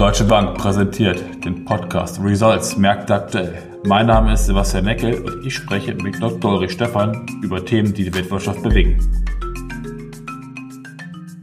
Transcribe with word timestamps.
Deutsche 0.00 0.24
Bank 0.24 0.56
präsentiert 0.56 1.44
den 1.44 1.62
Podcast 1.66 2.18
Results 2.24 2.74
Märkte 2.78 3.16
aktuell. 3.16 3.58
Mein 3.84 4.06
Name 4.06 4.32
ist 4.32 4.46
Sebastian 4.46 4.86
Neckel 4.86 5.22
und 5.22 5.44
ich 5.44 5.54
spreche 5.54 5.94
mit 5.94 6.22
Dr. 6.22 6.52
Ulrich 6.52 6.72
Stephan 6.72 7.26
über 7.42 7.62
Themen, 7.62 7.92
die 7.92 8.04
die 8.04 8.14
Weltwirtschaft 8.14 8.62
bewegen. 8.62 8.98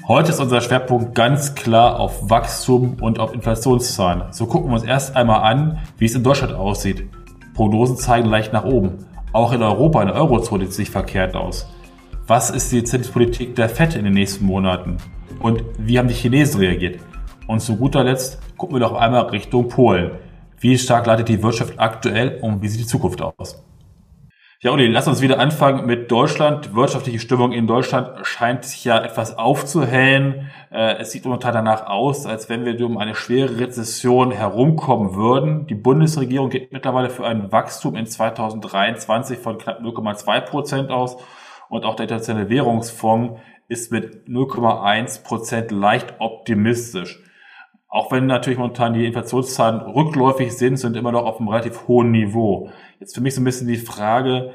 Heute 0.08 0.32
ist 0.32 0.40
unser 0.40 0.62
Schwerpunkt 0.62 1.14
ganz 1.14 1.54
klar 1.54 2.00
auf 2.00 2.32
Wachstum 2.32 2.98
und 3.00 3.20
auf 3.20 3.32
Inflationszahlen. 3.32 4.24
So 4.32 4.48
gucken 4.48 4.72
wir 4.72 4.74
uns 4.74 4.86
erst 4.86 5.16
einmal 5.16 5.44
an, 5.44 5.78
wie 6.00 6.06
es 6.06 6.16
in 6.16 6.24
Deutschland 6.24 6.56
aussieht. 6.56 7.08
Prognosen 7.54 7.98
zeigen 7.98 8.28
leicht 8.28 8.54
nach 8.54 8.66
oben. 8.66 9.06
Auch 9.34 9.54
in 9.54 9.62
Europa, 9.62 10.02
in 10.02 10.08
der 10.08 10.16
Eurozone 10.16 10.64
sieht 10.64 10.72
es 10.72 10.80
nicht 10.80 10.92
verkehrt 10.92 11.36
aus. 11.36 11.68
Was 12.26 12.50
ist 12.50 12.72
die 12.72 12.84
Zinspolitik 12.84 13.54
der 13.54 13.70
FED 13.70 13.98
in 13.98 14.06
den 14.06 14.16
nächsten 14.16 14.48
Monaten? 14.48 14.98
Und 15.42 15.64
wie 15.78 16.00
haben 16.00 16.08
die 16.08 16.16
Chinesen 16.16 16.60
reagiert? 16.60 17.02
Und 17.46 17.62
zu 17.62 17.78
guter 17.78 18.04
Letzt 18.04 18.40
gucken 18.58 18.76
wir 18.76 18.80
doch 18.80 18.94
einmal 18.94 19.28
Richtung 19.28 19.68
Polen. 19.70 20.12
Wie 20.60 20.78
stark 20.78 21.06
leitet 21.06 21.30
die 21.30 21.44
Wirtschaft 21.44 21.76
aktuell 21.78 22.40
und 22.42 22.62
wie 22.62 22.68
sieht 22.68 22.82
die 22.82 22.88
Zukunft 22.88 23.22
aus? 23.22 23.64
Ja, 24.60 24.72
Uli, 24.72 24.88
lass 24.88 25.08
uns 25.08 25.22
wieder 25.22 25.38
anfangen 25.38 25.86
mit 25.86 26.10
Deutschland. 26.10 26.74
Wirtschaftliche 26.74 27.20
Stimmung 27.20 27.52
in 27.52 27.68
Deutschland 27.68 28.26
scheint 28.26 28.66
sich 28.66 28.84
ja 28.84 28.98
etwas 28.98 29.38
aufzuhellen. 29.38 30.50
Äh, 30.72 30.96
es 30.98 31.12
sieht 31.12 31.26
momentan 31.26 31.54
danach 31.54 31.86
aus, 31.86 32.26
als 32.26 32.50
wenn 32.50 32.66
wir 32.66 32.84
um 32.84 32.98
eine 32.98 33.14
schwere 33.14 33.60
Rezession 33.60 34.32
herumkommen 34.32 35.14
würden. 35.14 35.68
Die 35.68 35.76
Bundesregierung 35.76 36.50
geht 36.50 36.74
mittlerweile 36.74 37.12
für 37.12 37.24
ein 37.24 37.52
Wachstum 37.52 37.96
in 37.96 38.08
2023 38.08 39.38
von 39.38 39.60
knapp 39.60 39.80
0,2 39.80 40.42
Prozent 40.42 40.90
aus 40.90 41.18
und 41.70 41.86
auch 41.86 41.96
der 41.96 42.06
Internationale 42.06 42.50
Währungsfonds 42.50 43.40
ist 43.68 43.92
mit 43.92 44.28
0,1 44.28 45.24
Prozent 45.24 45.70
leicht 45.70 46.16
optimistisch. 46.18 47.22
Auch 47.98 48.12
wenn 48.12 48.28
natürlich 48.28 48.60
momentan 48.60 48.94
die 48.94 49.08
Inflationszahlen 49.08 49.82
rückläufig 49.82 50.56
sind, 50.56 50.78
sind 50.78 50.96
immer 50.96 51.12
noch 51.12 51.26
auf 51.26 51.40
einem 51.40 51.48
relativ 51.48 51.88
hohen 51.88 52.12
Niveau. 52.12 52.70
Jetzt 53.00 53.16
für 53.16 53.22
mich 53.22 53.34
so 53.34 53.42
ein 53.42 53.44
bisschen 53.44 53.68
die 53.68 53.78
Frage, 53.78 54.54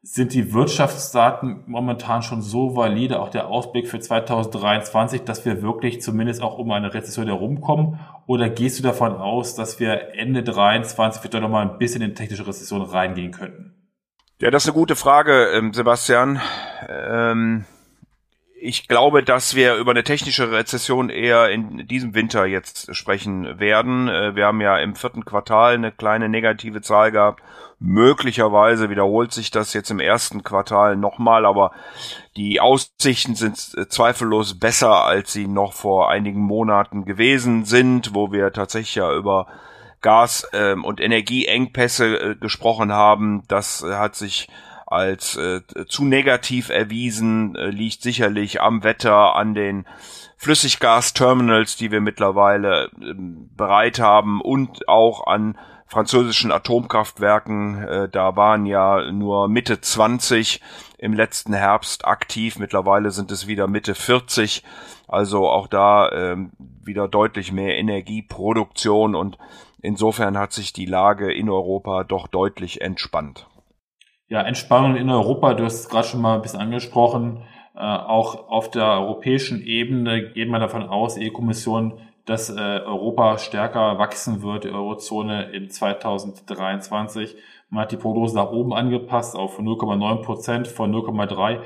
sind 0.00 0.32
die 0.32 0.54
Wirtschaftsdaten 0.54 1.64
momentan 1.66 2.22
schon 2.22 2.40
so 2.40 2.76
valide, 2.76 3.20
auch 3.20 3.28
der 3.28 3.48
Ausblick 3.48 3.88
für 3.88 4.00
2023, 4.00 5.24
dass 5.24 5.44
wir 5.44 5.60
wirklich 5.60 6.00
zumindest 6.00 6.40
auch 6.40 6.56
um 6.56 6.70
eine 6.70 6.94
Rezession 6.94 7.26
herumkommen? 7.26 8.00
Oder 8.26 8.48
gehst 8.48 8.78
du 8.78 8.82
davon 8.82 9.16
aus, 9.16 9.54
dass 9.54 9.78
wir 9.78 10.14
Ende 10.14 10.42
23 10.42 11.20
vielleicht 11.20 11.42
noch 11.42 11.50
mal 11.50 11.68
ein 11.68 11.76
bisschen 11.76 12.00
in 12.00 12.14
technische 12.14 12.46
Rezession 12.46 12.80
reingehen 12.80 13.32
könnten? 13.32 13.74
Ja, 14.40 14.50
das 14.50 14.64
ist 14.64 14.70
eine 14.70 14.78
gute 14.78 14.96
Frage, 14.96 15.50
ähm, 15.52 15.74
Sebastian. 15.74 16.40
Ähm 16.88 17.66
ich 18.60 18.88
glaube, 18.88 19.22
dass 19.22 19.54
wir 19.54 19.76
über 19.76 19.92
eine 19.92 20.04
technische 20.04 20.50
Rezession 20.50 21.10
eher 21.10 21.48
in 21.50 21.86
diesem 21.86 22.14
Winter 22.14 22.44
jetzt 22.46 22.94
sprechen 22.94 23.58
werden. 23.60 24.08
Äh, 24.08 24.34
wir 24.34 24.46
haben 24.46 24.60
ja 24.60 24.78
im 24.78 24.94
vierten 24.94 25.24
Quartal 25.24 25.74
eine 25.74 25.92
kleine 25.92 26.28
negative 26.28 26.80
Zahl 26.80 27.12
gehabt. 27.12 27.42
Möglicherweise 27.80 28.90
wiederholt 28.90 29.32
sich 29.32 29.52
das 29.52 29.72
jetzt 29.72 29.90
im 29.90 30.00
ersten 30.00 30.42
Quartal 30.42 30.96
nochmal, 30.96 31.46
aber 31.46 31.70
die 32.36 32.60
Aussichten 32.60 33.36
sind 33.36 33.72
äh, 33.76 33.88
zweifellos 33.88 34.58
besser, 34.58 35.04
als 35.04 35.32
sie 35.32 35.46
noch 35.46 35.72
vor 35.72 36.10
einigen 36.10 36.40
Monaten 36.40 37.04
gewesen 37.04 37.64
sind, 37.64 38.14
wo 38.14 38.32
wir 38.32 38.52
tatsächlich 38.52 38.96
ja 38.96 39.14
über 39.14 39.46
Gas- 40.00 40.48
ähm, 40.52 40.84
und 40.84 41.00
Energieengpässe 41.00 42.16
äh, 42.16 42.34
gesprochen 42.36 42.92
haben. 42.92 43.44
Das 43.46 43.84
hat 43.84 44.16
sich 44.16 44.48
als 44.90 45.36
äh, 45.36 45.60
zu 45.86 46.04
negativ 46.04 46.70
erwiesen, 46.70 47.54
äh, 47.56 47.68
liegt 47.68 48.02
sicherlich 48.02 48.62
am 48.62 48.84
Wetter, 48.84 49.36
an 49.36 49.54
den 49.54 49.86
Flüssiggasterminals, 50.38 51.76
die 51.76 51.90
wir 51.90 52.00
mittlerweile 52.00 52.86
äh, 53.00 53.14
bereit 53.16 54.00
haben 54.00 54.40
und 54.40 54.88
auch 54.88 55.26
an 55.26 55.58
französischen 55.86 56.52
Atomkraftwerken. 56.52 57.82
Äh, 57.82 58.08
da 58.08 58.36
waren 58.36 58.64
ja 58.64 59.10
nur 59.10 59.48
Mitte 59.48 59.80
20 59.80 60.62
im 60.96 61.12
letzten 61.12 61.52
Herbst 61.52 62.06
aktiv. 62.06 62.58
Mittlerweile 62.58 63.10
sind 63.10 63.30
es 63.30 63.46
wieder 63.46 63.66
Mitte 63.66 63.94
40. 63.94 64.62
Also 65.06 65.48
auch 65.48 65.66
da 65.66 66.10
ähm, 66.12 66.52
wieder 66.58 67.08
deutlich 67.08 67.52
mehr 67.52 67.76
Energieproduktion 67.76 69.14
und 69.14 69.38
insofern 69.82 70.38
hat 70.38 70.52
sich 70.52 70.72
die 70.72 70.86
Lage 70.86 71.32
in 71.32 71.50
Europa 71.50 72.04
doch 72.04 72.26
deutlich 72.26 72.80
entspannt. 72.80 73.46
Ja, 74.30 74.42
Entspannung 74.42 74.96
in 74.96 75.08
Europa, 75.08 75.54
du 75.54 75.64
hast 75.64 75.80
es 75.80 75.88
gerade 75.88 76.06
schon 76.06 76.20
mal 76.20 76.34
ein 76.34 76.42
bisschen 76.42 76.60
angesprochen. 76.60 77.44
Äh, 77.74 77.80
auch 77.80 78.50
auf 78.50 78.70
der 78.70 78.84
europäischen 78.84 79.62
Ebene 79.62 80.32
geht 80.32 80.50
man 80.50 80.60
davon 80.60 80.82
aus, 80.82 81.16
EU-Kommission, 81.18 81.98
dass 82.26 82.50
äh, 82.50 82.60
Europa 82.60 83.38
stärker 83.38 83.98
wachsen 83.98 84.42
wird, 84.42 84.64
die 84.64 84.70
Eurozone 84.70 85.50
in 85.52 85.70
2023. 85.70 87.36
Man 87.70 87.84
hat 87.84 87.92
die 87.92 87.96
Prognose 87.96 88.36
nach 88.36 88.50
oben 88.50 88.74
angepasst 88.74 89.34
auf 89.34 89.58
0,9 89.58 90.22
Prozent 90.22 90.68
von 90.68 90.94
0,3. 90.94 91.60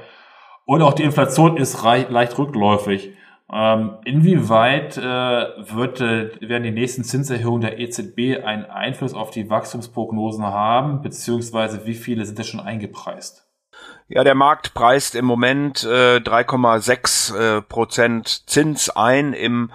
Und 0.64 0.82
auch 0.82 0.92
die 0.92 1.02
Inflation 1.02 1.56
ist 1.56 1.82
leicht 1.82 2.38
rückläufig. 2.38 3.16
Ähm, 3.54 3.98
inwieweit 4.06 4.96
äh, 4.96 5.02
wird, 5.02 6.00
äh, 6.00 6.30
werden 6.40 6.62
die 6.62 6.70
nächsten 6.70 7.04
Zinserhöhungen 7.04 7.60
der 7.60 7.78
EZB 7.78 8.42
einen 8.42 8.64
Einfluss 8.64 9.12
auf 9.12 9.30
die 9.30 9.50
Wachstumsprognosen 9.50 10.44
haben, 10.44 11.02
beziehungsweise 11.02 11.84
wie 11.86 11.94
viele 11.94 12.24
sind 12.24 12.38
da 12.38 12.44
schon 12.44 12.60
eingepreist? 12.60 13.46
Ja, 14.08 14.24
der 14.24 14.34
Markt 14.34 14.72
preist 14.72 15.14
im 15.14 15.26
Moment 15.26 15.84
äh, 15.84 16.16
3,6 16.16 17.36
äh, 17.58 17.62
Prozent 17.62 18.48
Zins 18.48 18.88
ein 18.88 19.34
im 19.34 19.70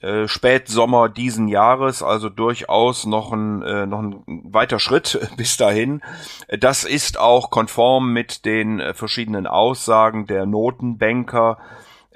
äh, 0.00 0.26
Spätsommer 0.26 1.10
diesen 1.10 1.46
Jahres, 1.48 2.02
also 2.02 2.30
durchaus 2.30 3.04
noch 3.04 3.32
ein, 3.32 3.62
äh, 3.62 3.84
noch 3.86 3.98
ein 3.98 4.22
weiter 4.44 4.78
Schritt 4.78 5.30
bis 5.36 5.58
dahin. 5.58 6.00
Das 6.58 6.84
ist 6.84 7.18
auch 7.18 7.50
konform 7.50 8.14
mit 8.14 8.46
den 8.46 8.80
äh, 8.80 8.94
verschiedenen 8.94 9.46
Aussagen 9.46 10.26
der 10.26 10.46
Notenbanker 10.46 11.58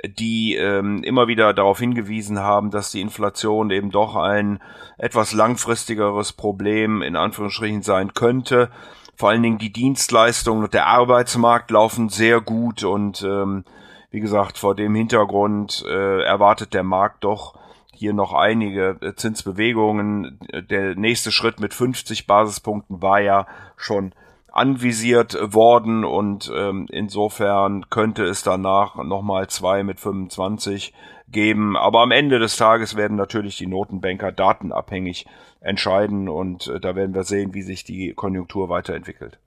die 0.02 0.56
ähm, 0.56 1.02
immer 1.04 1.28
wieder 1.28 1.54
darauf 1.54 1.78
hingewiesen 1.78 2.40
haben, 2.40 2.70
dass 2.70 2.90
die 2.90 3.00
Inflation 3.00 3.70
eben 3.70 3.90
doch 3.90 4.16
ein 4.16 4.60
etwas 4.98 5.32
langfristigeres 5.32 6.32
Problem 6.32 7.02
in 7.02 7.16
Anführungsstrichen 7.16 7.82
sein 7.82 8.14
könnte. 8.14 8.70
Vor 9.16 9.30
allen 9.30 9.42
Dingen 9.42 9.58
die 9.58 9.72
Dienstleistungen 9.72 10.64
und 10.64 10.74
der 10.74 10.86
Arbeitsmarkt 10.86 11.70
laufen 11.70 12.08
sehr 12.08 12.40
gut 12.40 12.82
und 12.82 13.22
ähm, 13.22 13.64
wie 14.10 14.20
gesagt, 14.20 14.58
vor 14.58 14.74
dem 14.74 14.94
Hintergrund 14.94 15.84
äh, 15.88 16.22
erwartet 16.22 16.74
der 16.74 16.84
Markt 16.84 17.24
doch 17.24 17.54
hier 17.92 18.12
noch 18.12 18.32
einige 18.32 18.96
äh, 19.00 19.14
Zinsbewegungen. 19.14 20.38
Der 20.70 20.96
nächste 20.96 21.32
Schritt 21.32 21.60
mit 21.60 21.74
50 21.74 22.26
Basispunkten 22.26 23.02
war 23.02 23.20
ja 23.20 23.46
schon 23.76 24.12
anvisiert 24.54 25.36
worden 25.52 26.04
und 26.04 26.50
ähm, 26.54 26.86
insofern 26.90 27.90
könnte 27.90 28.22
es 28.24 28.44
danach 28.44 28.94
nochmal 28.94 29.48
zwei 29.48 29.82
mit 29.82 29.98
25 29.98 30.94
geben. 31.28 31.76
Aber 31.76 32.02
am 32.02 32.12
Ende 32.12 32.38
des 32.38 32.56
Tages 32.56 32.96
werden 32.96 33.16
natürlich 33.16 33.58
die 33.58 33.66
Notenbanker 33.66 34.30
datenabhängig 34.30 35.26
entscheiden 35.60 36.28
und 36.28 36.68
äh, 36.68 36.78
da 36.78 36.94
werden 36.94 37.14
wir 37.16 37.24
sehen, 37.24 37.52
wie 37.52 37.62
sich 37.62 37.82
die 37.82 38.14
Konjunktur 38.14 38.68
weiterentwickelt. 38.68 39.40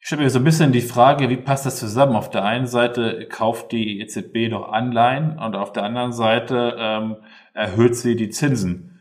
Ich 0.00 0.06
stelle 0.06 0.22
mir 0.22 0.30
so 0.30 0.38
ein 0.38 0.44
bisschen 0.44 0.72
die 0.72 0.80
Frage, 0.80 1.28
wie 1.28 1.36
passt 1.36 1.66
das 1.66 1.78
zusammen? 1.78 2.16
Auf 2.16 2.30
der 2.30 2.44
einen 2.44 2.66
Seite 2.66 3.26
kauft 3.28 3.72
die 3.72 4.00
EZB 4.00 4.48
noch 4.48 4.72
Anleihen 4.72 5.38
und 5.38 5.54
auf 5.54 5.72
der 5.72 5.82
anderen 5.82 6.12
Seite 6.12 6.76
ähm, 6.78 7.16
erhöht 7.52 7.96
sie 7.96 8.16
die 8.16 8.30
Zinsen. 8.30 8.95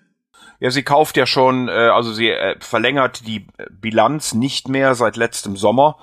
Ja, 0.59 0.71
sie 0.71 0.83
kauft 0.83 1.17
ja 1.17 1.25
schon, 1.25 1.67
äh, 1.67 1.71
also 1.71 2.13
sie 2.13 2.29
äh, 2.29 2.55
verlängert 2.59 3.27
die 3.27 3.47
Bilanz 3.69 4.33
nicht 4.33 4.67
mehr 4.67 4.95
seit 4.95 5.15
letztem 5.17 5.57
Sommer 5.57 5.97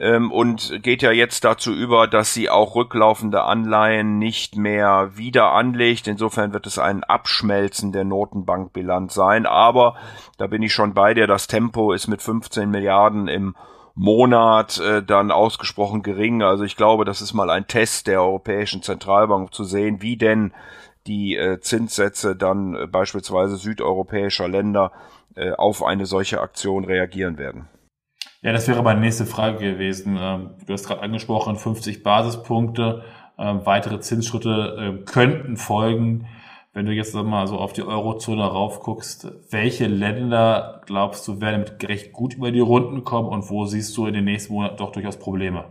ähm, 0.00 0.32
und 0.32 0.82
geht 0.82 1.02
ja 1.02 1.12
jetzt 1.12 1.44
dazu 1.44 1.72
über, 1.72 2.06
dass 2.08 2.34
sie 2.34 2.50
auch 2.50 2.74
rücklaufende 2.74 3.44
Anleihen 3.44 4.18
nicht 4.18 4.56
mehr 4.56 5.16
wieder 5.16 5.52
anlegt. 5.52 6.08
Insofern 6.08 6.52
wird 6.52 6.66
es 6.66 6.78
ein 6.78 7.04
Abschmelzen 7.04 7.92
der 7.92 8.04
Notenbankbilanz 8.04 9.14
sein. 9.14 9.46
Aber 9.46 9.96
da 10.36 10.46
bin 10.46 10.62
ich 10.62 10.72
schon 10.72 10.94
bei 10.94 11.14
dir. 11.14 11.26
Das 11.26 11.46
Tempo 11.46 11.92
ist 11.92 12.08
mit 12.08 12.22
15 12.22 12.70
Milliarden 12.70 13.28
im 13.28 13.54
Monat 13.94 14.80
äh, 14.80 15.02
dann 15.02 15.30
ausgesprochen 15.30 16.02
gering. 16.02 16.42
Also 16.42 16.64
ich 16.64 16.76
glaube, 16.76 17.04
das 17.04 17.22
ist 17.22 17.32
mal 17.32 17.50
ein 17.50 17.68
Test 17.68 18.08
der 18.08 18.20
Europäischen 18.20 18.82
Zentralbank 18.82 19.54
zu 19.54 19.62
sehen, 19.62 20.02
wie 20.02 20.16
denn 20.16 20.52
die 21.06 21.36
äh, 21.36 21.60
Zinssätze 21.60 22.36
dann 22.36 22.74
äh, 22.74 22.86
beispielsweise 22.86 23.56
südeuropäischer 23.56 24.48
Länder 24.48 24.92
äh, 25.36 25.52
auf 25.52 25.82
eine 25.82 26.06
solche 26.06 26.40
Aktion 26.40 26.84
reagieren 26.84 27.38
werden. 27.38 27.68
Ja, 28.42 28.52
das 28.52 28.68
wäre 28.68 28.82
meine 28.82 29.00
nächste 29.00 29.26
Frage 29.26 29.58
gewesen. 29.58 30.18
Ähm, 30.20 30.50
du 30.66 30.72
hast 30.72 30.86
gerade 30.86 31.02
angesprochen, 31.02 31.56
50 31.56 32.02
Basispunkte, 32.02 33.02
ähm, 33.38 33.60
weitere 33.64 34.00
Zinsschritte 34.00 35.00
äh, 35.00 35.04
könnten 35.04 35.56
folgen. 35.56 36.26
Wenn 36.72 36.86
du 36.86 36.92
jetzt 36.92 37.14
mal 37.14 37.46
so 37.46 37.58
auf 37.58 37.72
die 37.72 37.84
Eurozone 37.84 38.44
raufguckst, 38.44 39.28
welche 39.50 39.86
Länder 39.86 40.82
glaubst 40.86 41.26
du 41.28 41.40
werden 41.40 41.60
mit 41.60 41.88
recht 41.88 42.12
gut 42.12 42.34
über 42.34 42.50
die 42.50 42.60
Runden 42.60 43.04
kommen 43.04 43.28
und 43.28 43.48
wo 43.48 43.64
siehst 43.64 43.96
du 43.96 44.06
in 44.06 44.14
den 44.14 44.24
nächsten 44.24 44.52
Monaten 44.52 44.76
doch 44.76 44.90
durchaus 44.90 45.16
Probleme? 45.16 45.66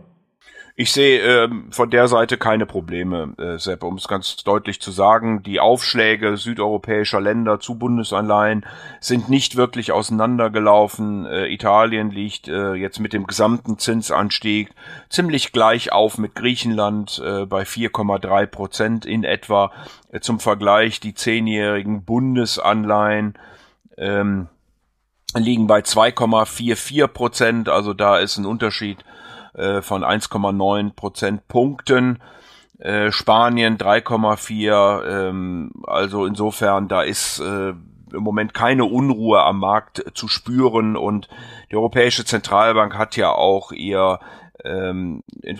Ich 0.76 0.90
sehe 0.90 1.20
ähm, 1.20 1.70
von 1.70 1.88
der 1.88 2.08
Seite 2.08 2.36
keine 2.36 2.66
Probleme, 2.66 3.32
äh, 3.38 3.58
Sepp, 3.58 3.84
um 3.84 3.94
es 3.94 4.08
ganz 4.08 4.34
deutlich 4.38 4.80
zu 4.80 4.90
sagen. 4.90 5.44
Die 5.44 5.60
Aufschläge 5.60 6.36
südeuropäischer 6.36 7.20
Länder 7.20 7.60
zu 7.60 7.78
Bundesanleihen 7.78 8.66
sind 8.98 9.28
nicht 9.28 9.54
wirklich 9.54 9.92
auseinandergelaufen. 9.92 11.26
Äh, 11.26 11.46
Italien 11.46 12.10
liegt 12.10 12.48
äh, 12.48 12.74
jetzt 12.74 12.98
mit 12.98 13.12
dem 13.12 13.28
gesamten 13.28 13.78
Zinsanstieg 13.78 14.70
ziemlich 15.08 15.52
gleich 15.52 15.92
auf 15.92 16.18
mit 16.18 16.34
Griechenland 16.34 17.22
äh, 17.24 17.46
bei 17.46 17.62
4,3 17.62 18.46
Prozent 18.46 19.06
in 19.06 19.22
etwa. 19.22 19.70
Äh, 20.10 20.18
zum 20.18 20.40
Vergleich 20.40 20.98
die 20.98 21.14
zehnjährigen 21.14 22.04
Bundesanleihen 22.04 23.34
ähm, 23.96 24.48
liegen 25.36 25.68
bei 25.68 25.82
2,44 25.82 27.06
Prozent. 27.06 27.68
Also 27.68 27.94
da 27.94 28.18
ist 28.18 28.38
ein 28.38 28.44
Unterschied 28.44 29.04
äh, 29.54 29.82
von 29.82 30.04
1,9 30.04 30.94
Prozentpunkten. 30.94 32.22
Äh, 32.78 33.12
Spanien 33.12 33.78
3,4. 33.78 35.04
Ähm, 35.28 35.72
also 35.86 36.26
insofern, 36.26 36.88
da 36.88 37.02
ist 37.02 37.40
äh, 37.40 37.70
im 37.70 38.22
Moment 38.22 38.54
keine 38.54 38.84
Unruhe 38.84 39.42
am 39.42 39.58
Markt 39.58 40.04
zu 40.14 40.28
spüren 40.28 40.96
und 40.96 41.28
die 41.70 41.76
Europäische 41.76 42.24
Zentralbank 42.24 42.96
hat 42.96 43.16
ja 43.16 43.32
auch 43.32 43.72
ihr 43.72 44.20
ähm, 44.64 45.22
äh, 45.42 45.54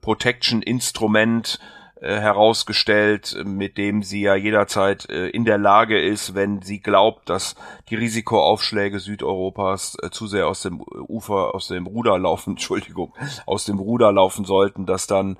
Protection-Instrument 0.00 1.58
äh, 2.00 2.20
herausgestellt, 2.20 3.42
mit 3.46 3.78
dem 3.78 4.02
sie 4.02 4.20
ja 4.20 4.34
jederzeit 4.34 5.08
äh, 5.08 5.28
in 5.28 5.46
der 5.46 5.56
Lage 5.56 5.98
ist, 5.98 6.34
wenn 6.34 6.60
sie 6.60 6.80
glaubt, 6.80 7.30
dass 7.30 7.56
die 7.88 7.94
Risikoaufschläge 7.94 8.98
Südeuropas 8.98 9.96
äh, 10.02 10.10
zu 10.10 10.26
sehr 10.26 10.46
aus 10.46 10.60
dem 10.60 10.82
Ufer, 10.82 11.54
aus 11.54 11.68
dem 11.68 11.86
Ruder 11.86 12.18
laufen, 12.18 12.50
Entschuldigung, 12.56 13.14
aus 13.46 13.64
dem 13.64 13.78
Ruder 13.78 14.12
laufen 14.12 14.44
sollten, 14.44 14.84
dass 14.84 15.06
dann 15.06 15.38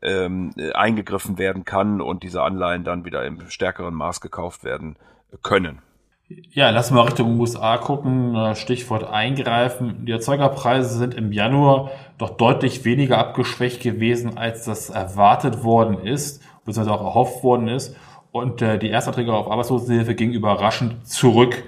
ähm, 0.00 0.54
eingegriffen 0.72 1.36
werden 1.36 1.66
kann 1.66 2.00
und 2.00 2.22
diese 2.22 2.42
Anleihen 2.42 2.84
dann 2.84 3.04
wieder 3.04 3.26
im 3.26 3.50
stärkeren 3.50 3.92
Maß 3.94 4.22
gekauft 4.22 4.64
werden 4.64 4.96
können. 5.42 5.82
Ja, 6.28 6.68
lassen 6.68 6.94
wir 6.94 7.06
Richtung 7.06 7.40
USA 7.40 7.78
gucken. 7.78 8.34
Äh, 8.34 8.54
Stichwort 8.54 9.04
eingreifen. 9.04 10.04
Die 10.04 10.12
Erzeugerpreise 10.12 10.98
sind 10.98 11.14
im 11.14 11.32
Januar 11.32 11.90
doch 12.18 12.30
deutlich 12.30 12.84
weniger 12.84 13.16
abgeschwächt 13.16 13.82
gewesen, 13.82 14.36
als 14.36 14.64
das 14.66 14.90
erwartet 14.90 15.64
worden 15.64 16.04
ist, 16.04 16.42
beziehungsweise 16.66 16.92
auch 16.92 17.04
erhofft 17.04 17.42
worden 17.42 17.68
ist. 17.68 17.96
Und 18.30 18.60
äh, 18.60 18.78
die 18.78 18.90
Erstanträge 18.90 19.32
auf 19.32 19.50
Arbeitslosenhilfe 19.50 20.14
gingen 20.14 20.34
überraschend 20.34 21.06
zurück. 21.06 21.64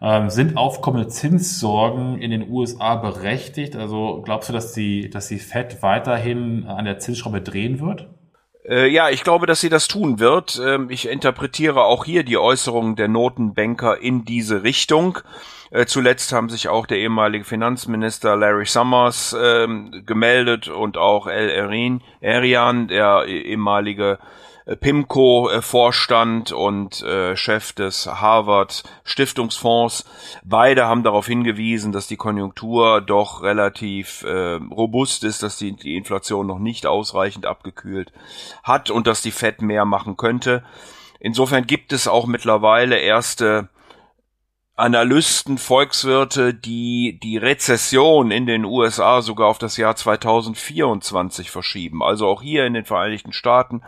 Ähm, 0.00 0.30
sind 0.30 0.56
aufkommende 0.56 1.08
Zinssorgen 1.08 2.18
in 2.18 2.30
den 2.30 2.48
USA 2.48 2.94
berechtigt? 2.94 3.74
Also 3.74 4.22
glaubst 4.24 4.48
du, 4.48 4.52
dass 4.52 4.72
die, 4.72 5.10
dass 5.10 5.26
die 5.26 5.38
Fed 5.40 5.82
weiterhin 5.82 6.66
an 6.68 6.84
der 6.84 7.00
Zinsschraube 7.00 7.40
drehen 7.40 7.80
wird? 7.80 8.06
Äh, 8.66 8.88
ja, 8.88 9.10
ich 9.10 9.24
glaube, 9.24 9.46
dass 9.46 9.60
sie 9.60 9.68
das 9.68 9.88
tun 9.88 10.18
wird. 10.18 10.60
Ähm, 10.64 10.88
ich 10.90 11.08
interpretiere 11.08 11.84
auch 11.84 12.04
hier 12.04 12.24
die 12.24 12.38
Äußerungen 12.38 12.96
der 12.96 13.08
Notenbanker 13.08 13.98
in 14.00 14.24
diese 14.24 14.62
Richtung. 14.62 15.18
Äh, 15.70 15.86
zuletzt 15.86 16.32
haben 16.32 16.48
sich 16.48 16.68
auch 16.68 16.86
der 16.86 16.98
ehemalige 16.98 17.44
Finanzminister 17.44 18.36
Larry 18.36 18.64
Summers 18.64 19.36
ähm, 19.38 20.04
gemeldet 20.06 20.68
und 20.68 20.96
auch 20.96 21.26
El 21.26 21.50
Erin, 21.50 22.00
Erian, 22.20 22.88
der 22.88 23.24
ehemalige 23.26 24.18
PIMCO-Vorstand 24.66 26.50
äh, 26.50 26.54
und 26.54 27.02
äh, 27.02 27.36
Chef 27.36 27.72
des 27.74 28.06
Harvard 28.06 28.82
Stiftungsfonds. 29.04 30.04
Beide 30.42 30.86
haben 30.86 31.02
darauf 31.02 31.26
hingewiesen, 31.26 31.92
dass 31.92 32.06
die 32.06 32.16
Konjunktur 32.16 33.02
doch 33.02 33.42
relativ 33.42 34.22
äh, 34.22 34.54
robust 34.54 35.24
ist, 35.24 35.42
dass 35.42 35.58
die, 35.58 35.76
die 35.76 35.96
Inflation 35.96 36.46
noch 36.46 36.58
nicht 36.58 36.86
ausreichend 36.86 37.44
abgekühlt 37.44 38.12
hat 38.62 38.90
und 38.90 39.06
dass 39.06 39.20
die 39.20 39.32
Fed 39.32 39.60
mehr 39.60 39.84
machen 39.84 40.16
könnte. 40.16 40.64
Insofern 41.20 41.66
gibt 41.66 41.92
es 41.92 42.08
auch 42.08 42.26
mittlerweile 42.26 42.98
erste 42.98 43.68
Analysten, 44.76 45.56
Volkswirte, 45.58 46.52
die 46.52 47.20
die 47.22 47.36
Rezession 47.36 48.30
in 48.30 48.46
den 48.46 48.64
USA 48.64 49.22
sogar 49.22 49.46
auf 49.46 49.58
das 49.58 49.76
Jahr 49.76 49.94
2024 49.94 51.50
verschieben. 51.50 52.02
Also 52.02 52.26
auch 52.26 52.42
hier 52.42 52.66
in 52.66 52.74
den 52.74 52.84
Vereinigten 52.84 53.32
Staaten 53.32 53.82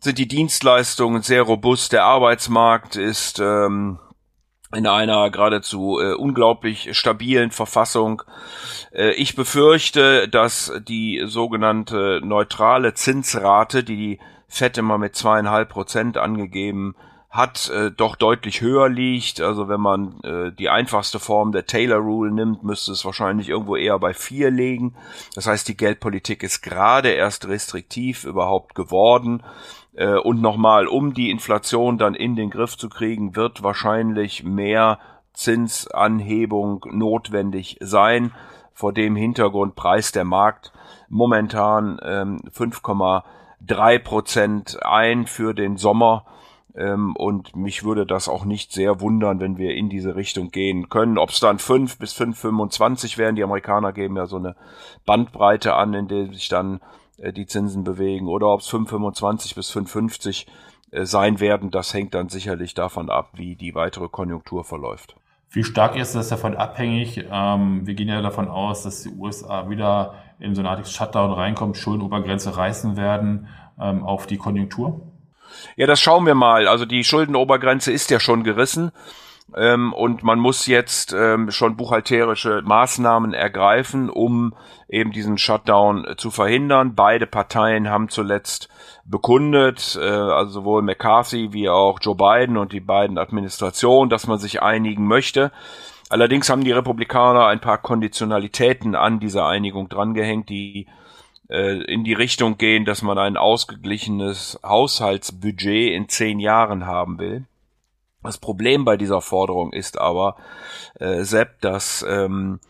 sind 0.00 0.18
die 0.18 0.28
Dienstleistungen 0.28 1.22
sehr 1.22 1.42
robust. 1.42 1.92
Der 1.92 2.04
Arbeitsmarkt 2.04 2.96
ist 2.96 3.38
ähm, 3.40 3.98
in 4.74 4.86
einer 4.86 5.30
geradezu 5.30 5.98
äh, 6.00 6.14
unglaublich 6.14 6.96
stabilen 6.96 7.50
Verfassung. 7.50 8.22
Äh, 8.92 9.12
ich 9.12 9.36
befürchte, 9.36 10.28
dass 10.28 10.72
die 10.86 11.22
sogenannte 11.26 12.20
neutrale 12.22 12.94
Zinsrate, 12.94 13.84
die 13.84 13.96
die 13.96 14.20
FED 14.48 14.78
immer 14.78 14.98
mit 14.98 15.16
zweieinhalb 15.16 15.68
Prozent 15.68 16.16
angegeben 16.18 16.94
hat, 17.30 17.68
äh, 17.68 17.90
doch 17.90 18.16
deutlich 18.16 18.60
höher 18.60 18.88
liegt. 18.88 19.40
Also 19.40 19.68
wenn 19.68 19.80
man 19.80 20.20
äh, 20.22 20.52
die 20.52 20.68
einfachste 20.68 21.18
Form 21.18 21.52
der 21.52 21.66
Taylor 21.66 21.98
Rule 21.98 22.32
nimmt, 22.32 22.62
müsste 22.62 22.92
es 22.92 23.04
wahrscheinlich 23.04 23.48
irgendwo 23.48 23.76
eher 23.76 23.98
bei 23.98 24.14
vier 24.14 24.50
liegen. 24.50 24.96
Das 25.34 25.46
heißt, 25.46 25.68
die 25.68 25.76
Geldpolitik 25.76 26.42
ist 26.42 26.62
gerade 26.62 27.10
erst 27.10 27.46
restriktiv 27.46 28.24
überhaupt 28.24 28.74
geworden. 28.74 29.42
Äh, 29.96 30.18
und 30.18 30.40
nochmal, 30.40 30.86
um 30.86 31.14
die 31.14 31.30
Inflation 31.30 31.98
dann 31.98 32.14
in 32.14 32.36
den 32.36 32.50
Griff 32.50 32.76
zu 32.76 32.88
kriegen, 32.88 33.34
wird 33.34 33.62
wahrscheinlich 33.62 34.44
mehr 34.44 34.98
Zinsanhebung 35.32 36.84
notwendig 36.90 37.78
sein. 37.80 38.32
Vor 38.72 38.92
dem 38.92 39.16
Hintergrund 39.16 39.74
preist 39.74 40.14
der 40.16 40.24
Markt 40.24 40.72
momentan 41.08 41.98
ähm, 42.02 42.40
5,3 42.54 43.98
Prozent 44.00 44.78
ein 44.82 45.26
für 45.26 45.54
den 45.54 45.76
Sommer. 45.76 46.26
Ähm, 46.74 47.16
und 47.16 47.56
mich 47.56 47.84
würde 47.84 48.04
das 48.04 48.28
auch 48.28 48.44
nicht 48.44 48.72
sehr 48.72 49.00
wundern, 49.00 49.40
wenn 49.40 49.56
wir 49.56 49.74
in 49.74 49.88
diese 49.88 50.14
Richtung 50.14 50.50
gehen 50.50 50.90
können. 50.90 51.16
Ob 51.16 51.30
es 51.30 51.40
dann 51.40 51.58
5 51.58 51.98
bis 51.98 52.14
5,25 52.14 53.16
wären, 53.16 53.34
die 53.34 53.44
Amerikaner 53.44 53.94
geben 53.94 54.16
ja 54.16 54.26
so 54.26 54.36
eine 54.36 54.56
Bandbreite 55.06 55.74
an, 55.74 55.94
in 55.94 56.08
der 56.08 56.26
sich 56.26 56.48
dann 56.50 56.80
die 57.18 57.46
Zinsen 57.46 57.84
bewegen 57.84 58.28
oder 58.28 58.48
ob 58.48 58.60
es 58.60 58.70
5,25 58.70 59.54
bis 59.54 59.70
5,50 59.70 60.46
äh, 60.90 61.04
sein 61.04 61.40
werden, 61.40 61.70
das 61.70 61.92
hängt 61.94 62.14
dann 62.14 62.28
sicherlich 62.28 62.74
davon 62.74 63.10
ab, 63.10 63.30
wie 63.34 63.56
die 63.56 63.74
weitere 63.74 64.08
Konjunktur 64.08 64.64
verläuft. 64.64 65.16
Wie 65.50 65.64
stark 65.64 65.96
ist 65.96 66.14
das 66.14 66.28
davon 66.28 66.56
abhängig? 66.56 67.24
Ähm, 67.30 67.86
wir 67.86 67.94
gehen 67.94 68.08
ja 68.08 68.20
davon 68.20 68.48
aus, 68.48 68.82
dass 68.82 69.02
die 69.02 69.10
USA 69.10 69.70
wieder 69.70 70.14
in 70.38 70.54
so 70.54 70.60
eine 70.60 70.70
Art 70.70 70.86
Shutdown 70.86 71.32
reinkommt, 71.32 71.76
Schuldenobergrenze 71.76 72.56
reißen 72.56 72.96
werden 72.96 73.48
ähm, 73.80 74.04
auf 74.04 74.26
die 74.26 74.36
Konjunktur? 74.36 75.00
Ja, 75.76 75.86
das 75.86 76.00
schauen 76.00 76.26
wir 76.26 76.34
mal. 76.34 76.68
Also 76.68 76.84
die 76.84 77.04
Schuldenobergrenze 77.04 77.92
ist 77.92 78.10
ja 78.10 78.20
schon 78.20 78.44
gerissen. 78.44 78.92
Ähm, 79.54 79.92
und 79.92 80.22
man 80.22 80.40
muss 80.40 80.66
jetzt 80.66 81.12
ähm, 81.12 81.50
schon 81.50 81.76
buchhalterische 81.76 82.62
Maßnahmen 82.64 83.32
ergreifen, 83.32 84.10
um 84.10 84.54
eben 84.88 85.12
diesen 85.12 85.38
Shutdown 85.38 86.04
äh, 86.04 86.16
zu 86.16 86.30
verhindern. 86.30 86.94
Beide 86.94 87.26
Parteien 87.26 87.88
haben 87.88 88.08
zuletzt 88.08 88.68
bekundet, 89.04 89.96
äh, 90.00 90.04
also 90.04 90.50
sowohl 90.50 90.82
McCarthy 90.82 91.52
wie 91.52 91.68
auch 91.68 92.00
Joe 92.00 92.16
Biden 92.16 92.56
und 92.56 92.72
die 92.72 92.80
beiden 92.80 93.18
Administrationen, 93.18 94.10
dass 94.10 94.26
man 94.26 94.38
sich 94.38 94.62
einigen 94.62 95.06
möchte. 95.06 95.52
Allerdings 96.08 96.50
haben 96.50 96.64
die 96.64 96.72
Republikaner 96.72 97.46
ein 97.46 97.60
paar 97.60 97.78
Konditionalitäten 97.78 98.94
an 98.94 99.20
diese 99.20 99.44
Einigung 99.44 99.88
drangehängt, 99.88 100.48
die 100.48 100.86
äh, 101.48 101.82
in 101.84 102.04
die 102.04 102.12
Richtung 102.12 102.58
gehen, 102.58 102.84
dass 102.84 103.02
man 103.02 103.18
ein 103.18 103.36
ausgeglichenes 103.36 104.58
Haushaltsbudget 104.64 105.92
in 105.94 106.08
zehn 106.08 106.40
Jahren 106.40 106.86
haben 106.86 107.18
will. 107.18 107.44
Das 108.26 108.38
Problem 108.38 108.84
bei 108.84 108.96
dieser 108.96 109.20
Forderung 109.20 109.72
ist 109.72 109.98
aber, 109.98 110.36
äh, 110.98 111.22
Sepp, 111.22 111.60
dass 111.60 112.04
ähm, 112.08 112.60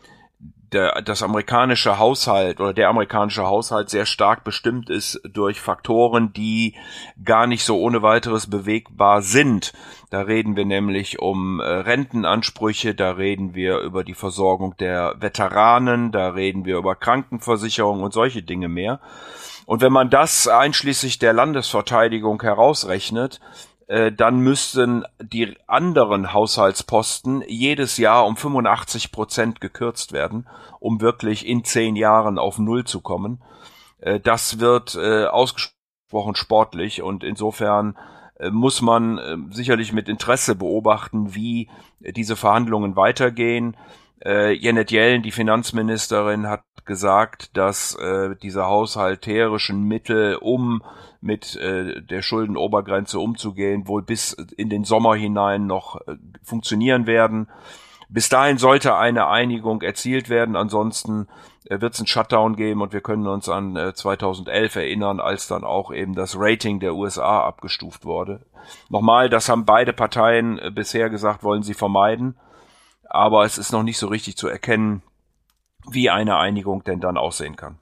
der, 0.71 1.01
das 1.01 1.23
amerikanische 1.23 1.97
Haushalt 1.97 2.59
oder 2.59 2.73
der 2.73 2.89
amerikanische 2.89 3.45
Haushalt 3.45 3.89
sehr 3.89 4.05
stark 4.05 4.43
bestimmt 4.43 4.89
ist 4.89 5.21
durch 5.23 5.61
Faktoren, 5.61 6.33
die 6.33 6.75
gar 7.23 7.47
nicht 7.47 7.63
so 7.63 7.79
ohne 7.79 8.01
weiteres 8.01 8.49
bewegbar 8.49 9.21
sind. 9.21 9.73
Da 10.09 10.21
reden 10.21 10.55
wir 10.55 10.65
nämlich 10.65 11.19
um 11.19 11.59
äh, 11.59 11.63
Rentenansprüche, 11.63 12.95
da 12.95 13.11
reden 13.11 13.55
wir 13.55 13.79
über 13.79 14.03
die 14.03 14.13
Versorgung 14.13 14.75
der 14.77 15.15
Veteranen, 15.19 16.11
da 16.11 16.29
reden 16.29 16.65
wir 16.65 16.77
über 16.77 16.95
Krankenversicherung 16.95 18.03
und 18.03 18.13
solche 18.13 18.43
Dinge 18.43 18.67
mehr. 18.67 18.99
Und 19.65 19.81
wenn 19.81 19.93
man 19.93 20.09
das 20.09 20.47
einschließlich 20.47 21.19
der 21.19 21.33
Landesverteidigung 21.33 22.41
herausrechnet, 22.41 23.39
äh, 23.87 24.11
dann 24.11 24.39
müssten 24.39 25.05
die 25.21 25.55
anderen 25.65 26.33
Haushaltsposten 26.33 27.41
jedes 27.47 27.97
Jahr 27.97 28.25
um 28.25 28.35
85 28.35 29.13
Prozent 29.13 29.61
gekürzt 29.61 30.11
werden, 30.11 30.45
um 30.79 30.99
wirklich 30.99 31.47
in 31.47 31.63
zehn 31.63 31.95
Jahren 31.95 32.37
auf 32.37 32.59
Null 32.59 32.83
zu 32.83 32.99
kommen. 32.99 33.41
Äh, 33.99 34.19
das 34.19 34.59
wird 34.59 34.95
äh, 34.95 35.25
ausgesprochen 35.25 36.35
sportlich 36.35 37.01
und 37.01 37.23
insofern 37.23 37.97
muss 38.51 38.83
man 38.83 39.49
sicherlich 39.51 39.93
mit 39.93 40.07
Interesse 40.07 40.53
beobachten, 40.53 41.33
wie 41.33 41.71
diese 42.01 42.35
Verhandlungen 42.35 42.95
weitergehen. 42.95 43.75
Janet 44.23 44.91
Yellen, 44.91 45.23
die 45.23 45.31
Finanzministerin, 45.31 46.45
hat 46.45 46.61
gesagt, 46.87 47.55
dass 47.55 47.93
äh, 47.95 48.35
diese 48.41 48.65
haushalterischen 48.65 49.83
Mittel, 49.83 50.35
um 50.35 50.81
mit 51.21 51.55
äh, 51.57 52.01
der 52.01 52.21
Schuldenobergrenze 52.21 53.19
umzugehen, 53.19 53.87
wohl 53.87 54.01
bis 54.01 54.33
in 54.33 54.69
den 54.69 54.83
Sommer 54.83 55.15
hinein 55.15 55.67
noch 55.67 56.01
äh, 56.07 56.15
funktionieren 56.41 57.05
werden. 57.05 57.47
Bis 58.09 58.29
dahin 58.29 58.57
sollte 58.57 58.95
eine 58.95 59.27
Einigung 59.27 59.81
erzielt 59.81 60.29
werden, 60.29 60.55
ansonsten 60.55 61.27
äh, 61.69 61.81
wird 61.81 61.93
es 61.93 61.99
einen 61.99 62.07
Shutdown 62.07 62.55
geben 62.55 62.81
und 62.81 62.93
wir 62.93 63.01
können 63.01 63.27
uns 63.27 63.49
an 63.49 63.75
äh, 63.75 63.93
2011 63.93 64.77
erinnern, 64.77 65.19
als 65.19 65.47
dann 65.47 65.63
auch 65.63 65.91
eben 65.91 66.15
das 66.15 66.35
Rating 66.37 66.79
der 66.79 66.95
USA 66.95 67.41
abgestuft 67.41 68.05
wurde. 68.05 68.41
Nochmal, 68.89 69.29
das 69.29 69.49
haben 69.49 69.65
beide 69.65 69.93
Parteien 69.93 70.59
äh, 70.59 70.71
bisher 70.71 71.09
gesagt, 71.09 71.43
wollen 71.43 71.63
sie 71.63 71.73
vermeiden, 71.73 72.37
aber 73.09 73.43
es 73.43 73.57
ist 73.57 73.71
noch 73.71 73.83
nicht 73.83 73.97
so 73.97 74.07
richtig 74.07 74.37
zu 74.37 74.47
erkennen, 74.47 75.01
wie 75.89 76.09
eine 76.09 76.37
Einigung 76.37 76.83
denn 76.83 76.99
dann 76.99 77.17
aussehen 77.17 77.55
kann. 77.55 77.77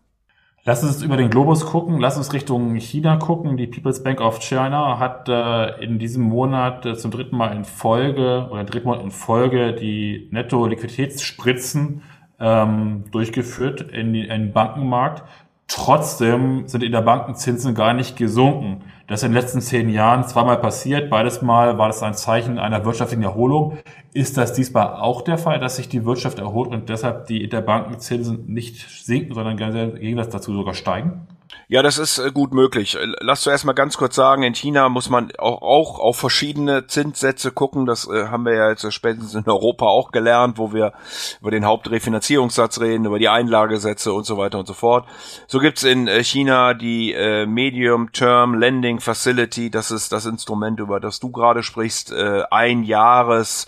Lass 0.67 0.83
uns 0.83 1.03
über 1.03 1.15
den 1.15 1.29
Globus 1.29 1.63
gucken, 1.67 2.00
lass 2.00 2.17
uns 2.17 2.33
Richtung 2.33 2.75
China 2.77 3.17
gucken. 3.17 3.55
Die 3.55 3.67
People's 3.67 4.01
Bank 4.01 4.19
of 4.19 4.39
China 4.39 4.97
hat 4.97 5.29
äh, 5.29 5.83
in 5.83 6.00
diesem 6.00 6.24
Monat 6.24 6.88
äh, 6.88 6.97
zum 6.97 7.12
dritten 7.12 7.38
Mal 7.38 7.55
in 7.55 7.65
Folge 7.65 8.47
oder 8.50 8.63
dritten 8.63 8.88
Mal 8.88 9.00
in 9.00 9.12
Folge 9.12 9.74
die 9.74 10.27
Netto-Liquiditätsspritzen 10.31 12.01
ähm, 12.39 13.03
durchgeführt 13.12 13.81
in, 13.81 14.15
in 14.15 14.27
den 14.27 14.53
Bankenmarkt. 14.53 15.24
Trotzdem 15.67 16.67
sind 16.67 16.81
in 16.81 16.91
der 16.91 17.01
Bankenzinsen 17.01 17.75
gar 17.75 17.93
nicht 17.93 18.17
gesunken. 18.17 18.81
Das 19.07 19.19
ist 19.19 19.27
in 19.27 19.33
den 19.33 19.41
letzten 19.41 19.62
zehn 19.62 19.89
Jahren 19.89 20.27
zweimal 20.27 20.57
passiert. 20.57 21.12
Beides 21.12 21.43
Mal 21.43 21.77
war 21.77 21.88
das 21.88 22.01
ein 22.01 22.15
Zeichen 22.15 22.57
einer 22.57 22.85
wirtschaftlichen 22.85 23.21
Erholung. 23.21 23.77
Ist 24.13 24.35
das 24.35 24.53
diesmal 24.53 24.95
auch 24.95 25.21
der 25.21 25.38
Fall, 25.38 25.59
dass 25.59 25.75
sich 25.75 25.88
die 25.88 26.05
Wirtschaft 26.05 26.39
erholt 26.39 26.71
und 26.71 26.89
deshalb 26.89 27.27
die 27.27 27.43
Interbankenzinsen 27.43 28.45
nicht 28.47 28.89
sinken, 28.89 29.35
sondern 29.35 29.59
im 29.59 29.95
Gegensatz 30.00 30.31
dazu 30.31 30.53
sogar 30.53 30.74
steigen? 30.74 31.27
Ja, 31.67 31.81
das 31.81 31.97
ist 31.97 32.19
äh, 32.19 32.31
gut 32.31 32.53
möglich. 32.53 32.95
Äh, 32.95 33.07
lass 33.19 33.41
zuerst 33.41 33.65
mal 33.65 33.73
ganz 33.73 33.97
kurz 33.97 34.15
sagen, 34.15 34.43
in 34.43 34.53
China 34.53 34.89
muss 34.89 35.09
man 35.09 35.31
auch, 35.37 35.61
auch 35.61 35.99
auf 35.99 36.17
verschiedene 36.17 36.87
Zinssätze 36.87 37.51
gucken. 37.51 37.85
Das 37.85 38.07
äh, 38.07 38.27
haben 38.27 38.45
wir 38.45 38.53
ja 38.53 38.69
jetzt 38.69 38.91
spätestens 38.93 39.33
in 39.33 39.47
Europa 39.47 39.85
auch 39.85 40.11
gelernt, 40.11 40.57
wo 40.57 40.73
wir 40.73 40.93
über 41.41 41.51
den 41.51 41.65
Hauptrefinanzierungssatz 41.65 42.79
reden, 42.79 43.05
über 43.05 43.19
die 43.19 43.29
Einlagesätze 43.29 44.13
und 44.13 44.25
so 44.25 44.37
weiter 44.37 44.59
und 44.59 44.67
so 44.67 44.73
fort. 44.73 45.07
So 45.47 45.59
gibt's 45.59 45.83
in 45.83 46.07
äh, 46.07 46.23
China 46.23 46.73
die 46.73 47.13
äh, 47.13 47.45
Medium-Term 47.45 48.55
Lending 48.55 48.99
Facility. 48.99 49.69
Das 49.69 49.91
ist 49.91 50.11
das 50.11 50.25
Instrument, 50.25 50.79
über 50.79 50.99
das 50.99 51.19
du 51.19 51.31
gerade 51.31 51.63
sprichst. 51.63 52.11
Äh, 52.11 52.43
ein 52.51 52.83
Jahres 52.83 53.65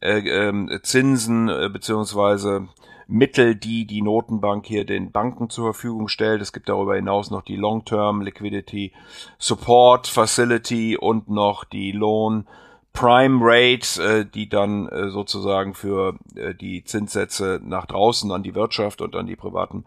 äh, 0.00 0.18
äh, 0.18 0.82
Zinsen 0.82 1.48
äh, 1.48 1.68
beziehungsweise 1.70 2.68
Mittel, 3.10 3.56
die 3.56 3.86
die 3.86 4.02
Notenbank 4.02 4.66
hier 4.66 4.84
den 4.84 5.10
Banken 5.10 5.50
zur 5.50 5.72
Verfügung 5.72 6.08
stellt. 6.08 6.40
Es 6.40 6.52
gibt 6.52 6.68
darüber 6.68 6.94
hinaus 6.94 7.30
noch 7.30 7.42
die 7.42 7.56
Long-Term 7.56 8.22
Liquidity 8.22 8.92
Support 9.38 10.06
Facility 10.06 10.96
und 10.96 11.28
noch 11.28 11.64
die 11.64 11.92
Loan 11.92 12.46
Prime 12.92 13.38
Rate, 13.40 14.02
äh, 14.02 14.24
die 14.24 14.48
dann 14.48 14.88
äh, 14.88 15.10
sozusagen 15.10 15.74
für 15.74 16.14
äh, 16.34 16.54
die 16.54 16.84
Zinssätze 16.84 17.60
nach 17.62 17.86
draußen 17.86 18.30
an 18.32 18.42
die 18.42 18.54
Wirtschaft 18.54 19.00
und 19.00 19.14
an 19.16 19.26
die 19.26 19.36
privaten 19.36 19.84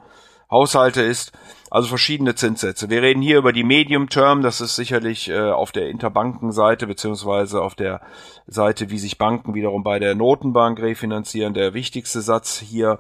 Haushalte 0.54 1.02
ist. 1.02 1.34
Also 1.70 1.90
verschiedene 1.90 2.36
Zinssätze. 2.36 2.90
Wir 2.90 3.02
reden 3.02 3.22
hier 3.22 3.40
über 3.40 3.52
die 3.52 3.64
Medium 3.64 4.08
Term. 4.08 4.44
Das 4.44 4.62
ist 4.62 4.76
sicherlich 4.76 5.28
äh, 5.30 5.50
auf 5.50 5.72
der 5.72 5.90
Interbankenseite 5.90 6.88
beziehungsweise 6.88 7.62
auf 7.62 7.76
der 7.76 8.00
Seite, 8.48 8.90
wie 8.92 9.00
sich 9.00 9.18
Banken 9.18 9.56
wiederum 9.56 9.84
bei 9.84 10.00
der 10.00 10.14
Notenbank 10.16 10.80
refinanzieren, 10.80 11.56
der 11.56 11.74
wichtigste 11.74 12.22
Satz 12.22 12.60
hier 12.60 13.00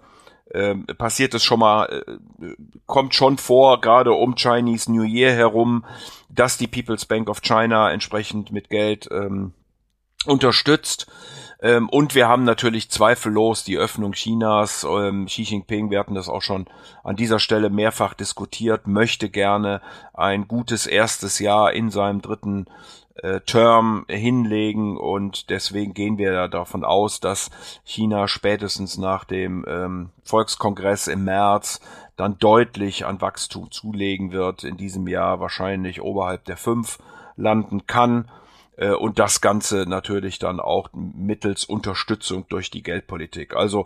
ähm, 0.54 0.86
passiert 0.86 1.34
es 1.34 1.44
schon 1.44 1.60
mal, 1.60 1.86
äh, 1.86 2.56
kommt 2.86 3.16
schon 3.16 3.38
vor, 3.38 3.82
gerade 3.82 4.12
um 4.14 4.36
Chinese 4.36 4.92
New 4.92 5.04
Year 5.04 5.32
herum, 5.32 5.86
dass 6.30 6.58
die 6.58 6.68
People's 6.68 7.06
Bank 7.06 7.30
of 7.30 7.42
China 7.42 7.92
entsprechend 7.92 8.52
mit 8.52 8.70
Geld 8.70 9.10
ähm, 9.12 9.54
unterstützt. 10.26 11.08
Ähm, 11.64 11.88
und 11.88 12.14
wir 12.14 12.28
haben 12.28 12.44
natürlich 12.44 12.92
zweifellos 12.92 13.64
die 13.64 13.78
Öffnung 13.78 14.12
Chinas. 14.12 14.84
Ähm, 14.84 15.28
Xi 15.28 15.44
Jinping, 15.44 15.90
wir 15.90 16.00
hatten 16.00 16.14
das 16.14 16.28
auch 16.28 16.42
schon 16.42 16.66
an 17.04 17.16
dieser 17.16 17.40
Stelle 17.40 17.70
mehrfach 17.70 18.14
diskutiert, 18.14 18.86
möchte 18.86 19.30
gerne 19.30 19.82
ein 20.14 20.50
gutes 20.50 20.86
erstes 20.86 21.40
Jahr 21.40 21.72
in 21.72 21.90
seinem 21.90 22.22
dritten 22.22 22.66
äh, 23.16 23.40
Term 23.40 24.06
hinlegen 24.10 24.98
und 24.98 25.50
deswegen 25.50 25.94
gehen 25.94 26.18
wir 26.18 26.50
davon 26.50 26.84
aus, 26.84 27.22
dass 27.22 27.50
China 27.86 28.28
spätestens 28.28 28.98
nach 28.98 29.24
dem 29.24 29.64
ähm, 29.66 30.10
Volkskongress 30.24 31.08
im 31.08 31.24
März 31.24 31.80
dann 32.18 32.38
deutlich 32.40 33.06
an 33.06 33.22
Wachstum 33.22 33.72
zulegen 33.72 34.34
wird, 34.34 34.66
in 34.66 34.76
diesem 34.76 35.08
Jahr 35.08 35.40
wahrscheinlich 35.40 36.02
oberhalb 36.02 36.44
der 36.44 36.58
fünf 36.58 36.98
landen 37.38 37.88
kann 37.88 38.28
und 38.78 39.20
das 39.20 39.40
Ganze 39.40 39.86
natürlich 39.88 40.40
dann 40.40 40.60
auch 40.60 40.90
mittels 40.94 41.64
Unterstützung 41.66 42.46
durch 42.50 42.72
die 42.72 42.82
Geldpolitik. 42.82 43.56
Also 43.56 43.86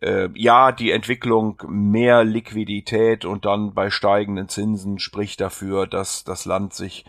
äh, 0.00 0.28
ja, 0.34 0.72
die 0.72 0.90
Entwicklung 0.90 1.62
mehr 1.68 2.24
Liquidität 2.24 3.24
und 3.24 3.44
dann 3.44 3.72
bei 3.72 3.90
steigenden 3.90 4.48
Zinsen 4.48 4.98
spricht 4.98 5.40
dafür, 5.40 5.86
dass 5.86 6.24
das 6.24 6.44
Land 6.44 6.74
sich 6.74 7.04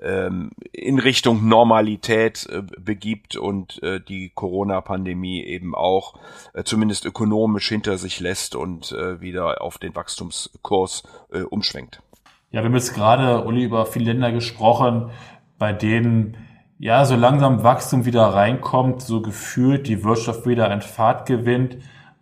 ähm, 0.00 0.50
in 0.72 0.98
Richtung 0.98 1.48
Normalität 1.48 2.48
äh, 2.50 2.62
begibt 2.80 3.36
und 3.36 3.82
äh, 3.82 4.00
die 4.00 4.30
Corona-Pandemie 4.34 5.44
eben 5.44 5.74
auch 5.74 6.14
äh, 6.54 6.64
zumindest 6.64 7.04
ökonomisch 7.04 7.68
hinter 7.68 7.98
sich 7.98 8.18
lässt 8.18 8.56
und 8.56 8.92
äh, 8.92 9.20
wieder 9.20 9.62
auf 9.62 9.78
den 9.78 9.94
Wachstumskurs 9.94 11.04
äh, 11.32 11.42
umschwenkt. 11.42 12.02
Ja, 12.50 12.60
wir 12.60 12.64
haben 12.64 12.74
jetzt 12.74 12.94
gerade, 12.94 13.44
Uli, 13.44 13.64
über 13.64 13.86
viele 13.86 14.12
Länder 14.12 14.32
gesprochen, 14.32 15.10
bei 15.58 15.72
denen 15.72 16.36
ja 16.82 17.04
so 17.04 17.14
langsam 17.14 17.62
Wachstum 17.62 18.06
wieder 18.06 18.24
reinkommt, 18.24 19.02
so 19.02 19.22
gefühlt 19.22 19.86
die 19.86 20.02
Wirtschaft 20.02 20.46
wieder 20.46 20.68
an 20.68 20.82
Fahrt 20.82 21.26
gewinnt. 21.26 21.76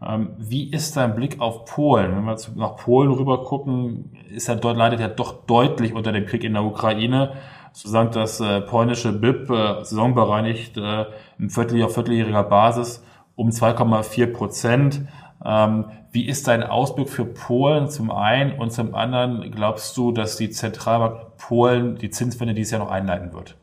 Ähm, 0.07 0.35
wie 0.37 0.71
ist 0.71 0.99
dein 0.99 1.15
Blick 1.15 1.41
auf 1.41 1.65
Polen? 1.65 2.15
Wenn 2.15 2.27
wir 2.27 2.37
nach 2.57 2.77
Polen 2.77 3.11
rüber 3.11 3.43
gucken, 3.43 4.13
ist 4.29 4.51
er 4.51 4.57
dort 4.57 4.77
leidet 4.77 5.01
er 5.01 5.09
doch 5.09 5.47
deutlich 5.47 5.95
unter 5.95 6.13
dem 6.13 6.27
Krieg 6.27 6.45
in 6.45 6.53
der 6.53 6.63
Ukraine. 6.63 7.33
So 7.73 7.89
sagt 7.89 8.17
das 8.17 8.39
äh, 8.41 8.61
polnische 8.61 9.13
BIP 9.13 9.49
äh, 9.49 9.83
saisonbereinigt 9.83 10.77
äh, 10.77 11.07
in 11.39 11.49
viertel 11.49 11.83
auf 11.83 11.95
vierteljähriger 11.95 12.43
Basis 12.43 13.03
um 13.37 13.49
2,4 13.49 14.27
Prozent. 14.27 15.07
Ähm, 15.43 15.87
wie 16.13 16.27
ist 16.29 16.49
dein 16.49 16.65
Ausblick 16.65 17.09
für 17.09 17.25
Polen 17.25 17.89
zum 17.89 18.11
einen 18.11 18.59
und 18.59 18.73
zum 18.73 18.95
anderen 18.95 19.51
glaubst 19.53 19.97
du, 19.97 20.13
dass 20.13 20.37
die 20.37 20.51
Zentralbank 20.51 21.39
Polen 21.39 21.97
die 21.97 22.11
Zinswende 22.11 22.53
dieses 22.53 22.73
Jahr 22.73 22.83
noch 22.83 22.91
einleiten 22.91 23.33
wird? 23.33 23.57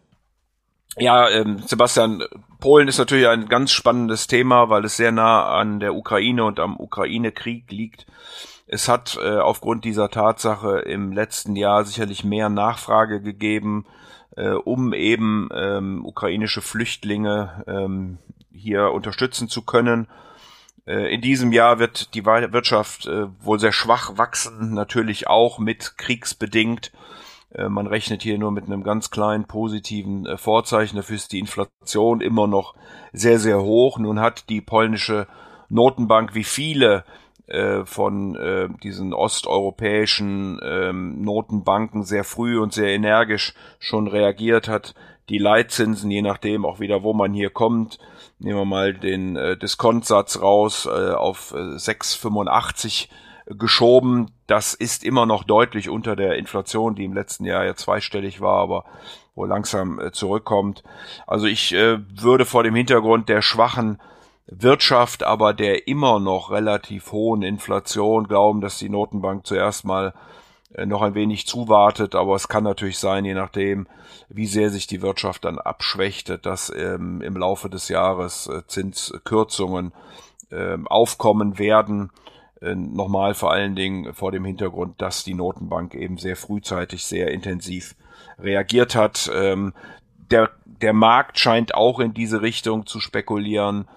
Ja, 1.00 1.30
ähm, 1.30 1.60
Sebastian, 1.66 2.24
Polen 2.60 2.88
ist 2.88 2.98
natürlich 2.98 3.28
ein 3.28 3.48
ganz 3.48 3.72
spannendes 3.72 4.26
Thema, 4.26 4.70
weil 4.70 4.84
es 4.84 4.98
sehr 4.98 5.12
nah 5.12 5.48
an 5.48 5.80
der 5.80 5.94
Ukraine 5.94 6.44
und 6.44 6.60
am 6.60 6.80
Ukraine-Krieg 6.80 7.72
liegt. 7.72 8.08
Es 8.66 8.90
hat 8.90 9.18
äh, 9.22 9.38
aufgrund 9.38 9.86
dieser 9.86 10.10
Tatsache 10.10 10.80
im 10.80 11.12
letzten 11.12 11.56
Jahr 11.56 11.86
sicherlich 11.86 12.24
mehr 12.24 12.50
Nachfrage 12.50 13.22
gegeben, 13.22 13.86
äh, 14.36 14.50
um 14.50 14.92
eben 14.94 15.50
ähm, 15.54 16.04
ukrainische 16.04 16.62
Flüchtlinge 16.62 17.64
ähm, 17.68 18.18
hier 18.52 18.92
unterstützen 18.92 19.50
zu 19.50 19.62
können. 19.62 20.08
Äh, 20.88 21.14
in 21.14 21.22
diesem 21.22 21.52
Jahr 21.52 21.78
wird 21.78 22.16
die 22.16 22.26
Wirtschaft 22.26 23.06
äh, 23.06 23.28
wohl 23.40 23.60
sehr 23.60 23.72
schwach 23.72 24.18
wachsen, 24.18 24.74
natürlich 24.74 25.28
auch 25.28 25.60
mit 25.60 25.98
kriegsbedingt. 25.98 26.92
Äh, 27.58 27.70
man 27.70 27.88
rechnet 27.88 28.22
hier 28.22 28.38
nur 28.38 28.52
mit 28.52 28.66
einem 28.66 28.84
ganz 28.84 29.10
kleinen 29.12 29.46
positiven 29.46 30.26
äh, 30.26 30.38
Vorzeichen. 30.38 30.96
Dafür 30.96 31.16
ist 31.16 31.32
die 31.34 31.40
Inflation 31.40 32.22
immer 32.22 32.48
noch 32.48 32.76
sehr, 33.12 33.40
sehr 33.40 33.62
hoch. 33.62 34.00
Nun 34.00 34.20
hat 34.20 34.50
die 34.50 34.62
polnische 34.62 35.28
Notenbank 35.70 36.34
wie 36.36 36.44
viele 36.46 37.04
äh, 37.48 37.86
von 37.86 38.38
diesen 38.84 39.14
osteuropäischen 39.14 40.60
ähm, 40.64 41.22
Notenbanken 41.22 42.04
sehr 42.04 42.24
früh 42.24 42.60
und 42.60 42.74
sehr 42.74 42.90
energisch 42.90 43.54
schon 43.80 44.08
reagiert 44.08 44.68
hat. 44.68 44.94
Die 45.30 45.40
Leitzinsen, 45.40 46.10
je 46.10 46.22
nachdem 46.22 46.66
auch 46.66 46.80
wieder, 46.80 47.04
wo 47.04 47.14
man 47.14 47.34
hier 47.34 47.50
kommt, 47.50 48.00
nehmen 48.40 48.60
wir 48.60 48.66
mal 48.66 48.94
den 48.94 49.38
Diskontsatz 49.62 50.42
raus 50.42 50.88
auf 50.88 51.54
äh, 51.54 51.76
6,85 51.76 53.10
geschoben. 53.50 54.32
Das 54.48 54.74
ist 54.74 55.04
immer 55.04 55.26
noch 55.26 55.44
deutlich 55.44 55.90
unter 55.90 56.16
der 56.16 56.36
Inflation, 56.38 56.96
die 56.96 57.06
im 57.06 57.14
letzten 57.14 57.46
Jahr 57.46 57.66
ja 57.66 57.76
zweistellig 57.76 58.42
war, 58.42 58.60
aber 58.60 58.86
wo 59.36 59.46
langsam 59.46 60.00
äh, 60.00 60.12
zurückkommt. 60.12 60.84
Also 61.26 61.48
ich 61.48 61.74
äh, 61.74 62.00
würde 62.22 62.46
vor 62.46 62.64
dem 62.64 62.76
Hintergrund 62.76 63.30
der 63.30 63.42
schwachen 63.42 64.00
Wirtschaft, 64.48 65.24
aber 65.24 65.54
der 65.54 65.88
immer 65.88 66.20
noch 66.20 66.52
relativ 66.52 67.12
hohen 67.12 67.44
Inflation 67.44 68.28
glauben, 68.28 68.62
dass 68.62 68.80
die 68.80 68.90
Notenbank 68.90 69.46
zuerst 69.46 69.86
mal 69.86 70.14
äh, 70.74 70.86
noch 70.86 71.02
ein 71.02 71.16
wenig 71.16 71.48
zuwartet, 71.48 72.16
aber 72.16 72.36
es 72.36 72.48
kann 72.48 72.64
natürlich 72.64 72.98
sein, 72.98 73.26
je 73.26 73.34
nachdem, 73.34 73.88
wie 74.30 74.48
sehr 74.48 74.70
sich 74.70 74.88
die 74.88 75.02
Wirtschaft 75.02 75.46
dann 75.46 75.60
abschwächt, 75.60 76.46
dass 76.46 76.74
ähm, 76.76 77.22
im 77.22 77.38
Laufe 77.38 77.70
des 77.70 77.90
Jahres 77.90 78.48
äh, 78.48 78.66
Zinskürzungen 78.68 79.94
äh, 80.50 80.78
aufkommen 80.86 81.60
werden. 81.60 82.12
Äh, 82.62 82.76
nochmal 82.76 83.34
vor 83.34 83.52
allen 83.52 83.76
Dingen 83.76 84.14
vor 84.14 84.32
dem 84.32 84.46
Hintergrund, 84.46 85.02
dass 85.02 85.24
die 85.24 85.34
Notenbank 85.34 85.94
eben 85.94 86.18
sehr 86.18 86.36
frühzeitig, 86.36 87.04
sehr 87.04 87.32
intensiv 87.32 87.96
reagiert 88.40 88.96
hat. 88.96 89.30
Ähm, 89.34 89.74
der, 90.32 90.50
der 90.66 90.94
Markt 90.94 91.40
scheint 91.40 91.76
auch 91.76 92.00
in 92.00 92.14
diese 92.14 92.42
Richtung 92.42 92.86
zu 92.86 93.00
spekulieren, 93.00 93.88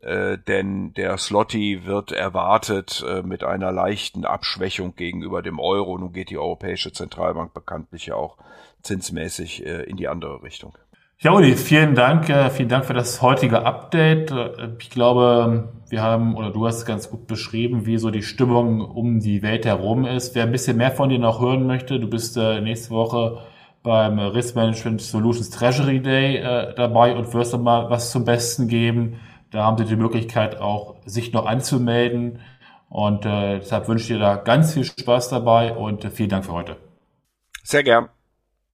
äh, 0.00 0.38
denn 0.38 0.92
der 0.94 1.18
Slotty 1.18 1.84
wird 1.84 2.12
erwartet 2.12 3.04
äh, 3.06 3.22
mit 3.22 3.42
einer 3.42 3.72
leichten 3.72 4.24
Abschwächung 4.24 4.94
gegenüber 4.96 5.42
dem 5.42 5.58
Euro. 5.58 5.96
Nun 5.98 6.12
geht 6.12 6.30
die 6.30 6.38
Europäische 6.38 6.92
Zentralbank 6.92 7.54
bekanntlich 7.54 8.06
ja 8.06 8.14
auch 8.14 8.36
zinsmäßig 8.82 9.62
in 9.62 9.98
die 9.98 10.08
andere 10.08 10.42
Richtung. 10.42 10.72
Ja, 11.22 11.32
Uli, 11.32 11.54
vielen 11.54 11.94
Dank, 11.94 12.30
äh, 12.30 12.48
vielen 12.48 12.70
Dank 12.70 12.86
für 12.86 12.94
das 12.94 13.20
heutige 13.20 13.66
Update. 13.66 14.30
Äh, 14.30 14.70
ich 14.78 14.88
glaube, 14.88 15.68
wir 15.90 16.00
haben, 16.00 16.34
oder 16.34 16.50
du 16.50 16.66
hast 16.66 16.86
ganz 16.86 17.10
gut 17.10 17.26
beschrieben, 17.26 17.84
wie 17.84 17.98
so 17.98 18.10
die 18.10 18.22
Stimmung 18.22 18.80
um 18.80 19.20
die 19.20 19.42
Welt 19.42 19.66
herum 19.66 20.06
ist. 20.06 20.34
Wer 20.34 20.44
ein 20.44 20.50
bisschen 20.50 20.78
mehr 20.78 20.92
von 20.92 21.10
dir 21.10 21.18
noch 21.18 21.42
hören 21.42 21.66
möchte, 21.66 22.00
du 22.00 22.08
bist 22.08 22.38
äh, 22.38 22.62
nächste 22.62 22.94
Woche 22.94 23.42
beim 23.82 24.18
Risk 24.18 24.56
Management 24.56 25.02
Solutions 25.02 25.50
Treasury 25.50 26.00
Day 26.00 26.42
dabei 26.76 27.14
und 27.16 27.32
wirst 27.32 27.54
dann 27.54 27.62
mal 27.62 27.88
was 27.88 28.10
zum 28.10 28.26
Besten 28.26 28.68
geben. 28.68 29.20
Da 29.50 29.64
haben 29.64 29.78
Sie 29.78 29.86
die 29.86 29.96
Möglichkeit 29.96 30.60
auch, 30.60 30.96
sich 31.06 31.32
noch 31.32 31.46
anzumelden. 31.46 32.40
Und 32.90 33.24
deshalb 33.24 33.88
wünsche 33.88 34.02
ich 34.02 34.08
dir 34.08 34.18
da 34.18 34.36
ganz 34.36 34.74
viel 34.74 34.84
Spaß 34.84 35.30
dabei 35.30 35.72
und 35.72 36.04
vielen 36.12 36.28
Dank 36.28 36.44
für 36.44 36.52
heute. 36.52 36.76
Sehr 37.62 37.82
gern. 37.82 38.10